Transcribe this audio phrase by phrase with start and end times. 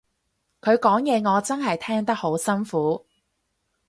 [0.61, 3.05] 佢講嘢我真係聽得好辛苦